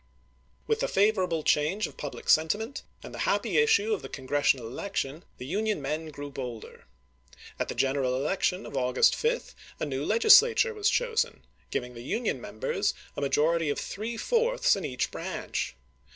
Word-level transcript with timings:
With 0.65 0.79
the 0.79 0.87
favorable 0.87 1.43
change 1.43 1.85
of 1.85 1.95
public 1.95 2.27
sentiment, 2.27 2.81
and 3.03 3.13
the 3.13 3.19
happy 3.29 3.59
issue 3.59 3.93
of 3.93 4.01
the 4.01 4.09
Congressional 4.09 4.65
election, 4.65 5.23
the 5.37 5.45
Union 5.45 5.79
men 5.79 6.07
grew 6.07 6.31
bolder. 6.31 6.85
At 7.59 7.67
the 7.67 7.75
general 7.75 8.11
elec 8.13 8.39
240 8.41 8.41
ABKAHAM 8.61 8.63
LINCOLN 8.63 8.65
Chap. 8.65 8.65
XII. 8.65 8.65
tiou 8.65 8.71
of 8.71 8.89
August 8.89 9.15
5 9.15 9.55
a 9.81 9.85
iiGW 9.85 10.07
Legislature 10.07 10.73
was 10.73 10.89
chosen, 10.89 11.45
giving 11.69 11.93
the 11.93 12.01
Union 12.01 12.41
members 12.41 12.95
a 13.15 13.21
majority 13.21 13.69
of 13.69 13.77
three 13.77 14.17
fourths 14.17 14.75
in 14.75 14.83
each 14.83 15.11
branch. 15.11 15.75